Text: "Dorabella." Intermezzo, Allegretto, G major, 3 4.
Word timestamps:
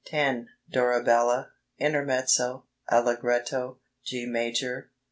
"Dorabella." 0.73 1.51
Intermezzo, 1.77 2.65
Allegretto, 2.89 3.77
G 4.03 4.25
major, 4.25 4.89
3 4.89 4.89
4. 4.89 4.91